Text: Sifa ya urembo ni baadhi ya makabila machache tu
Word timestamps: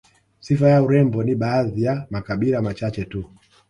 Sifa 0.39 0.69
ya 0.69 0.83
urembo 0.83 1.23
ni 1.23 1.35
baadhi 1.35 1.83
ya 1.83 2.05
makabila 2.09 2.61
machache 2.61 3.05
tu 3.05 3.25